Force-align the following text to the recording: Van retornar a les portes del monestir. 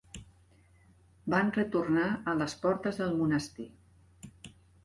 Van 1.33 1.53
retornar 1.59 2.07
a 2.31 2.35
les 2.41 2.57
portes 2.65 3.01
del 3.03 3.15
monestir. 3.23 3.71